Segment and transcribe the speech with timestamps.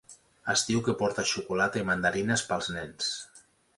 [0.53, 3.11] Es diu que porta xocolata i mandarines pels nens.